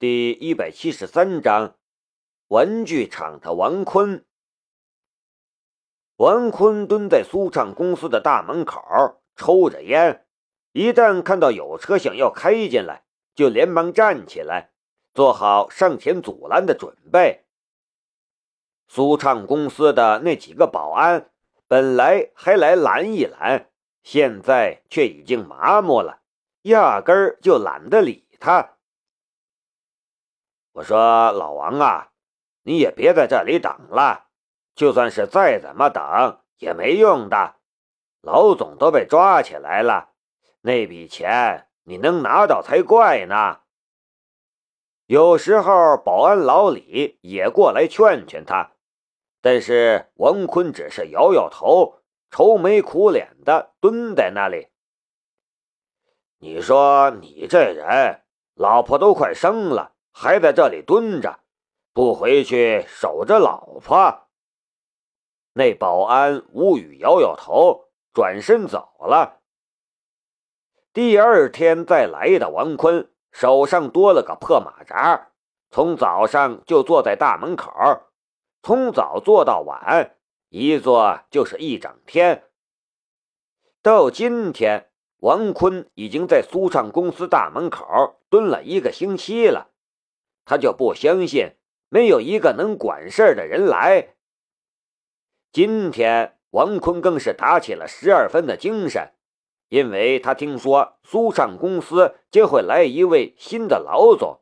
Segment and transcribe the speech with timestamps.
[0.00, 1.74] 第一百七十三章，
[2.48, 4.24] 玩具厂的王坤。
[6.16, 10.24] 王坤蹲在苏畅公司的大门口，抽着烟。
[10.72, 14.70] 一旦看到有车想要开进来，就连忙站起来，
[15.12, 17.44] 做好上前阻拦的准备。
[18.88, 21.30] 苏畅公司的那几个保安
[21.68, 23.68] 本来还来拦一拦，
[24.02, 26.22] 现在却已经麻木了，
[26.62, 28.78] 压根儿就懒得理他。
[30.80, 32.08] 我说：“老王啊，
[32.62, 34.28] 你也别在这里等了，
[34.74, 37.56] 就算是再怎么等也没用的。
[38.22, 40.12] 老总都被抓起来了，
[40.62, 43.60] 那笔钱你能拿到才怪呢。”
[45.04, 48.72] 有时候保安老李也过来劝劝他，
[49.42, 54.68] 但是王坤只是摇摇头，愁眉苦脸的蹲在那里。
[56.38, 58.22] 你说你这人，
[58.54, 59.92] 老婆都快生了。
[60.12, 61.40] 还在这里蹲着，
[61.92, 64.28] 不回去守着老婆。
[65.52, 69.40] 那保安无语，摇摇头，转身走了。
[70.92, 75.30] 第二天再来的王坤手上多了个破马扎，
[75.70, 77.72] 从早上就坐在大门口，
[78.62, 80.16] 从早坐到晚，
[80.48, 82.44] 一坐就是一整天。
[83.82, 89.70] 到今天，王坤已经在苏畅公司大门口蹲了一个星期了。
[90.50, 91.52] 他就不相信
[91.90, 94.16] 没有一个能管事的人来。
[95.52, 99.12] 今天王坤更是打起了十二分的精神，
[99.68, 104.40] 因为他听说苏畅公司将会来一位新的老总。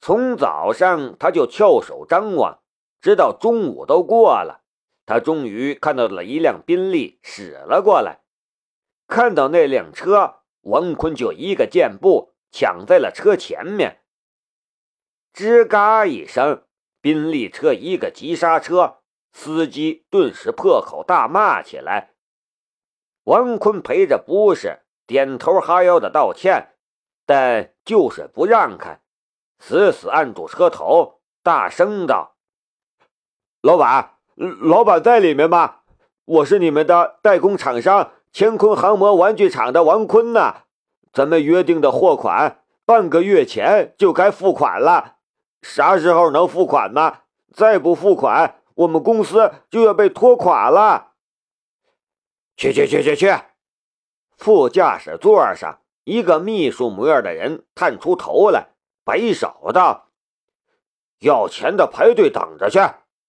[0.00, 2.58] 从早上他就翘首张望，
[3.00, 4.64] 直到中午都过了，
[5.06, 8.22] 他终于看到了一辆宾利驶了过来。
[9.06, 14.02] 看到那辆车，王坤就一个箭步抢在了车前面。
[15.36, 16.62] 吱嘎一声，
[17.02, 19.00] 宾利车一个急刹车，
[19.34, 22.14] 司机顿时破口大骂起来。
[23.24, 26.76] 王坤赔着不是，点头哈腰的道歉，
[27.26, 29.02] 但就是不让开，
[29.58, 32.36] 死死按住车头，大声道
[33.60, 35.80] ：“老板，老板在里面吗？
[36.24, 40.62] 我是你们的代工厂商乾坤航模玩具厂的王坤呐，
[41.12, 45.15] 咱们约定的货款，半个月前就该付款了。”
[45.68, 47.18] 啥时候能付款呢？
[47.52, 51.12] 再不付款，我们公司就要被拖垮了。
[52.56, 53.34] 去去去去去！
[54.36, 58.68] 副驾驶座上，一个秘书模样的人探出头来，
[59.04, 60.08] 摆手道
[61.20, 62.78] ：“要钱的排队等着去，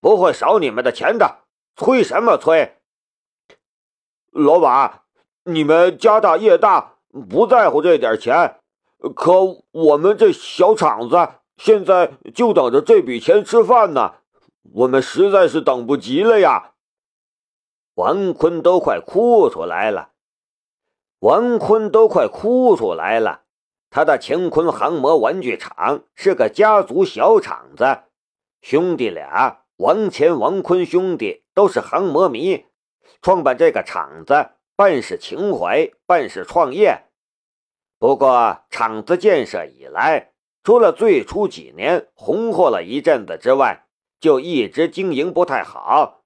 [0.00, 1.44] 不会少你们的钱的。
[1.76, 2.78] 催什么催？
[4.30, 5.02] 老板，
[5.44, 6.94] 你们家大业大，
[7.28, 8.58] 不在乎这点钱，
[9.14, 14.14] 可我们这小厂子……”现在就等着这笔钱吃饭呢，
[14.72, 16.72] 我们实在是等不及了呀！
[17.94, 20.12] 王坤都快哭出来了，
[21.20, 23.42] 王坤都快哭出来了。
[23.90, 28.04] 他的乾坤航模玩具厂是个家族小厂子，
[28.62, 32.64] 兄弟俩王乾、王坤兄弟都是航模迷，
[33.20, 37.02] 创办这个厂子半是情怀，半是创业。
[37.98, 40.31] 不过厂子建设以来，
[40.64, 43.86] 除了最初几年红火了一阵子之外，
[44.20, 46.22] 就一直经营不太好。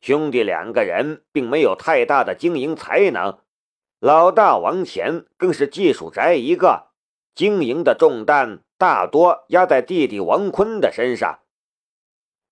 [0.00, 3.38] 兄弟两个人并没有太大的经营才能，
[3.98, 6.88] 老大王乾更是技术宅一个，
[7.34, 11.38] 经营的重担大多压在弟弟王坤的身上。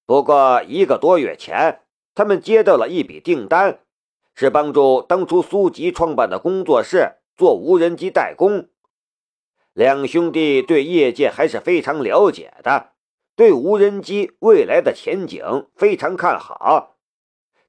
[0.06, 1.82] 不过一个多月前，
[2.14, 3.80] 他们接到了一笔订单，
[4.34, 8.69] 是帮助当初苏吉创办的工作室做无人机代工。
[9.72, 12.92] 两兄弟对业界还是非常了解的，
[13.36, 16.96] 对无人机未来的前景非常看好。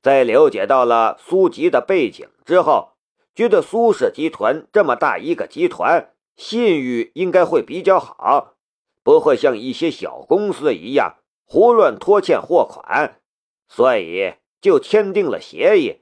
[0.01, 2.93] 在了解到了苏吉的背景之后，
[3.35, 8.55] 觉得苏氏集团这么大一个集团，信誉应该会比较好，
[9.03, 13.21] 不会像一些小公司一样胡乱拖欠货款，
[13.69, 16.01] 所以就签订了协议。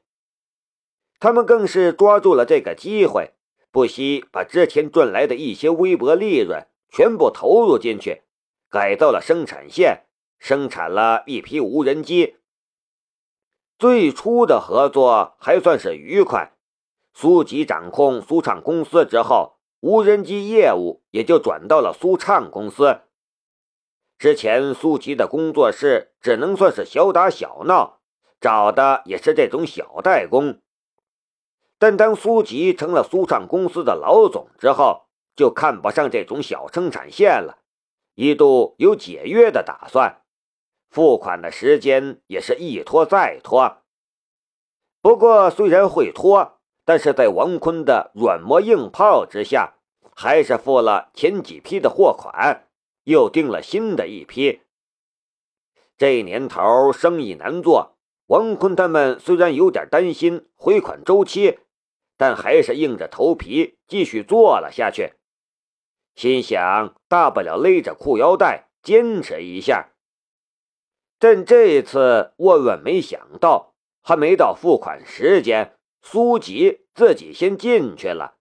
[1.20, 3.34] 他们更是抓住了这个机会。
[3.72, 8.24] 不惜把之前赚来的一些微薄利润全部投入进去，
[8.70, 10.06] 改造了生产线，
[10.40, 12.38] 生产了一批无人机。
[13.78, 16.54] 最初的合作还算是愉快。
[17.14, 23.02] 苏吉掌控苏畅公司之后，无人机业务也就转到了苏畅公司。
[24.18, 28.00] 之前苏吉的工作室只能算是小打小闹，
[28.42, 30.60] 找的也是这种小代工。
[31.80, 35.06] 但当苏吉成了苏畅公司的老总之后，
[35.36, 37.60] 就看不上这种小生产线了，
[38.16, 40.22] 一度有解约的打算，
[40.90, 43.78] 付款的时间也是一拖再拖。
[45.02, 49.76] 不过虽然会拖，但是在王坤的软磨硬泡之下，
[50.14, 52.68] 还是付了前几批的货款，
[53.06, 54.60] 又订了新的一批。
[55.98, 57.96] 这年头生意难做，
[58.28, 61.60] 王坤他们虽然有点担心回款周期，
[62.20, 65.14] 但还是硬着头皮继续做了下去。
[66.16, 69.92] 心想，大不了勒着裤腰带坚持一下。
[71.18, 78.36] 但这次万万没想到，还没到付款时间，苏吉自己先进去了。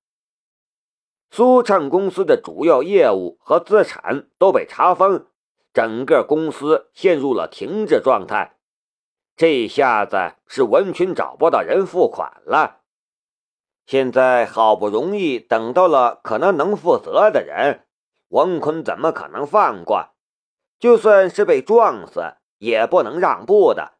[1.30, 5.28] 苏畅公司的主要业务和资产都被查封，
[5.72, 8.56] 整个公司陷入了停滞状态。
[9.36, 12.80] 这下子是完全找不到人付款了。
[13.88, 17.86] 现在好不容易等到了可能能负责的人，
[18.28, 20.10] 王坤怎么可能放过？
[20.78, 23.94] 就算是被撞死，也不能让步的。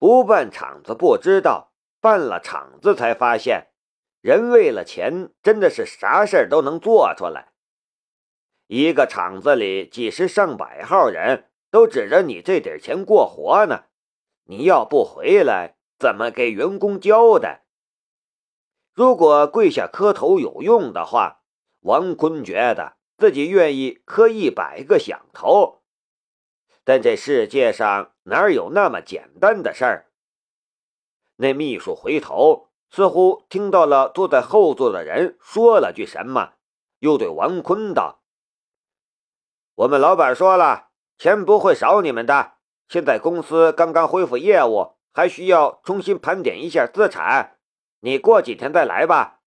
[0.00, 1.70] 不办场子不知道，
[2.00, 3.68] 办了场子才发现，
[4.20, 7.52] 人为了钱真的是啥事都能做出来。
[8.66, 13.84] 一个厂子里几十上百号人都指着你这点钱过活呢，
[14.46, 17.66] 你要不回来，怎么给员工交代？
[18.98, 21.42] 如果跪下磕头有用的话，
[21.82, 25.82] 王坤觉得自己愿意磕一百个响头。
[26.82, 30.10] 但这世界上哪有那么简单的事儿？
[31.36, 36.54] 那秘书回头，似乎听到了坐在后座的人说了句什么，
[36.98, 38.24] 又对王坤道
[39.76, 42.54] ：“我们老板说了，钱不会少你们的。
[42.88, 47.54] 现在公司刚刚恢复业务，还需要重新盘点一下资产。”
[48.00, 49.40] 你过几天再来吧。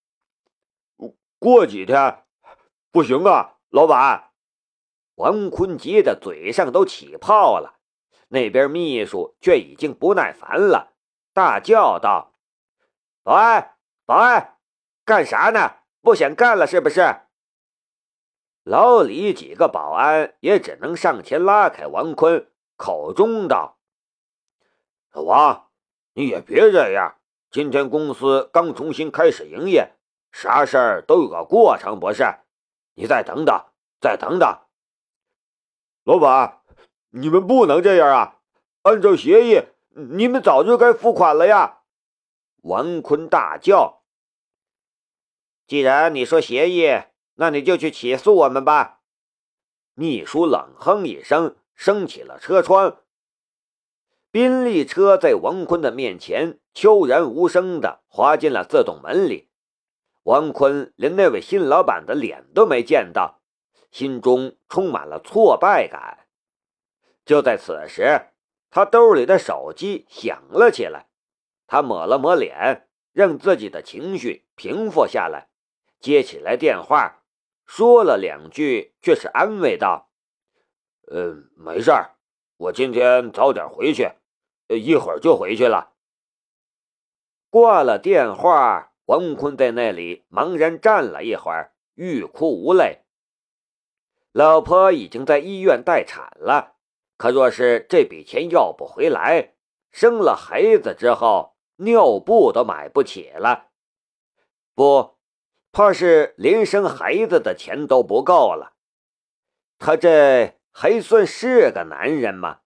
[1.39, 2.24] 过几天
[2.92, 4.31] 不行啊，老板！
[5.15, 7.80] 王坤急得嘴上都起泡了。
[8.30, 10.94] 那边秘书却已经不耐烦了，
[11.33, 12.33] 大叫道
[13.24, 13.75] ：“保安，
[14.06, 14.57] 保安，
[15.04, 15.77] 干啥呢？
[16.01, 17.21] 不想干了是不是？”
[18.63, 23.80] 老李几个保安也只能上前拉开王坤，口中道
[25.12, 25.69] ：“老王，
[26.13, 27.18] 你也别这样。”
[27.51, 29.92] 今天公司刚重新开始营业，
[30.31, 32.24] 啥事儿都有个过程，不是？
[32.94, 33.65] 你再等等，
[34.00, 34.57] 再等等。
[36.06, 36.62] 老板，
[37.09, 38.39] 你们不能这样啊！
[38.83, 41.80] 按照协议，你们早就该付款了呀！
[42.62, 44.04] 王坤大叫
[45.68, 49.01] ：“既然你说协议，那你就去起诉我们吧！”
[49.94, 53.00] 秘书冷哼一声，升起了车窗。
[54.31, 59.50] 宾利车在王坤的面前悄然无声地滑进了自动门里。
[60.24, 63.42] 王坤连那位新老板的脸都没见到，
[63.92, 66.19] 心中充满了挫败感。
[67.25, 68.28] 就在此时，
[68.69, 71.07] 他兜里的手机响了起来。
[71.68, 75.50] 他抹了抹脸，让自己的情绪平复下来，
[76.00, 77.24] 接起来电话，
[77.66, 80.10] 说了两句，却是安慰道
[81.12, 82.16] ：“嗯，没事儿，
[82.56, 84.10] 我今天早点回去。”
[84.77, 85.94] 一会儿就回去了。
[87.50, 93.01] 挂了电话，王坤在那里茫然站了一会儿，欲哭无泪。
[94.31, 96.75] 老婆已经在医院待产了，
[97.18, 99.56] 可若是这笔钱要不回来，
[99.92, 103.71] 生了孩子之后尿布都买不起了。
[104.73, 105.18] 不，
[105.73, 108.73] 怕是连生孩子的钱都不够了。
[109.78, 112.59] 他这还算是个男人吗？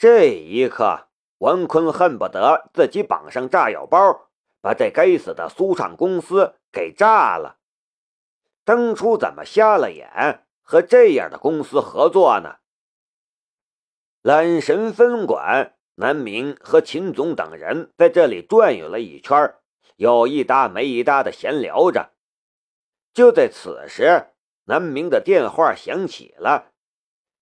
[0.00, 1.08] 这一刻，
[1.40, 4.30] 王坤恨不得自己绑上炸药包，
[4.62, 7.58] 把这该死的苏畅公司给炸了。
[8.64, 12.60] 当初怎么瞎了眼和这样的公司合作呢？
[14.22, 19.54] 揽神分馆，南明和秦总等人在这里转悠了一圈，
[19.96, 22.12] 有一搭没一搭的闲聊着。
[23.12, 24.28] 就在此时，
[24.64, 26.72] 南明的电话响起了。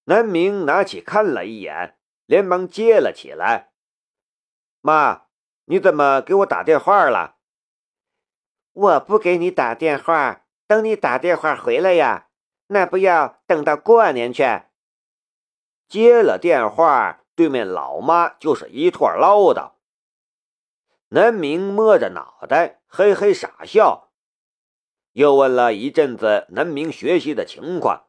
[0.06, 1.94] 南明拿起看了一眼。
[2.28, 3.72] 连忙接了起来。
[4.82, 5.28] 妈，
[5.64, 7.36] 你怎么给我打电话了？
[8.74, 12.28] 我不给你打电话，等你打电话回来呀。
[12.66, 14.44] 那不要等到过年去。
[15.88, 19.72] 接了电话，对面老妈就是一通唠叨。
[21.08, 24.12] 南明摸着脑袋，嘿嘿傻笑，
[25.12, 28.07] 又问了一阵子南明学习的情况。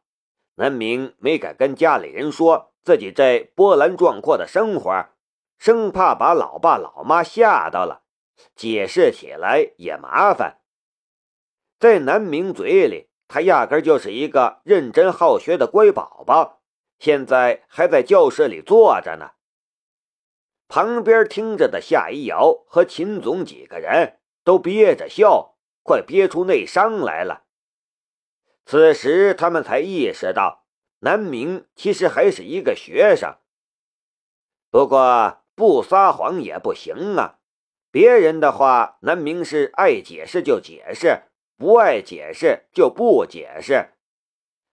[0.60, 2.74] 南明没敢跟家里人说。
[2.82, 5.06] 自己这波澜壮阔的生活，
[5.58, 8.02] 生怕把老爸老妈吓到了，
[8.54, 10.60] 解释起来也麻烦。
[11.78, 16.62] 在南明嘴里，他压根就是一个认真好学的乖宝宝，
[16.98, 19.32] 现在还在教室里坐着呢。
[20.66, 27.44] 旁边听着的夏一瑶和秦总几个人都憋着笑，快憋出内伤来了。
[28.64, 30.64] 此时他们才意识到，
[31.00, 33.36] 南明其实还是一个学生。
[34.70, 37.38] 不过不撒谎也不行啊！
[37.90, 41.24] 别人的话，南明是爱解释就解释，
[41.56, 43.90] 不爱解释就不解释。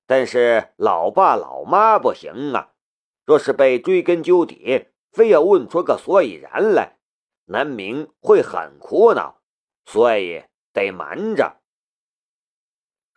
[0.05, 2.73] 但是老爸老妈不行啊！
[3.25, 6.97] 若是被追根究底，非要问出个所以然来，
[7.45, 9.41] 南明会很苦恼，
[9.83, 11.56] 所以得瞒着。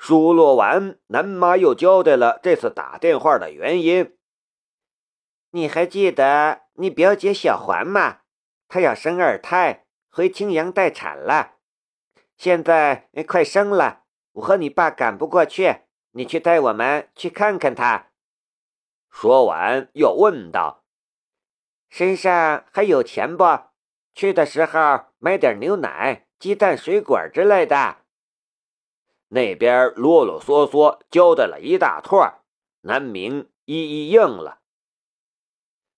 [0.02, 4.16] 数落完，南妈又交代了这次打电话的原因。
[5.50, 8.20] 你还记得你表姐小环吗？
[8.66, 11.56] 她要生二胎，回青阳待产了。
[12.38, 15.80] 现在快生了，我和你爸赶不过去，
[16.12, 18.06] 你去带我们去看看她。
[19.10, 20.82] 说完，又问道
[21.90, 23.44] ：“身上还有钱不？
[24.14, 27.98] 去的时候买点牛奶、鸡蛋、水果之类的。”
[29.32, 32.40] 那边啰啰嗦嗦交代了一大串，
[32.80, 34.58] 南明一一应了。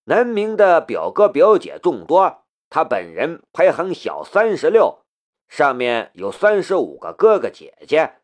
[0.04, 5.04] 南明的表哥表姐众多，他本人排行小三十六，
[5.48, 8.16] 上面有三十五个哥哥姐姐，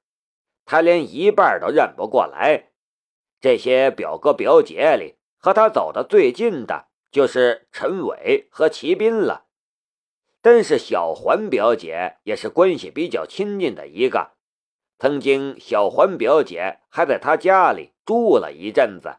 [0.66, 2.70] 他连一半都认不过来。
[3.40, 9.46] 这些表哥表姐里，和他走的最近的就是陈伟和齐斌了。
[10.42, 14.32] 但是小环表姐也是关系比较亲近的一个。
[14.98, 19.18] 曾经，小环表姐还在他家里住了一阵子。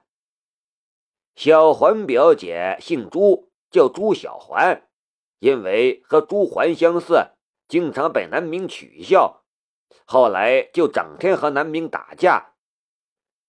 [1.36, 4.89] 小环表姐姓朱，叫朱小环，
[5.39, 7.29] 因为和朱环相似，
[7.69, 9.45] 经常被南明取笑。
[10.03, 12.55] 后来就整天和南明打架。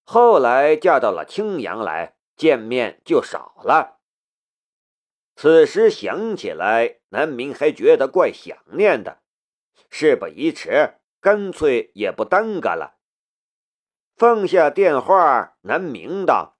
[0.04, 3.99] 后来嫁到了青阳来，见面就少了。
[5.34, 9.20] 此时想起来，南明还觉得怪想念的。
[9.88, 11.00] 事不宜迟。
[11.21, 12.97] 干脆也不耽搁了，
[14.17, 16.57] 放下电话，南明道：“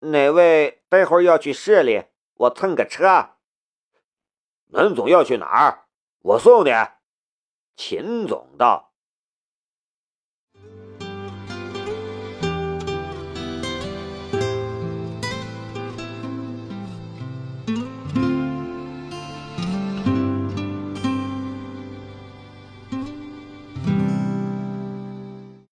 [0.00, 2.04] 哪位待会儿要去市里？
[2.34, 3.36] 我蹭个车。”
[4.72, 5.86] 南总要去哪儿？
[6.20, 6.70] 我送你。
[7.76, 8.93] 秦总道。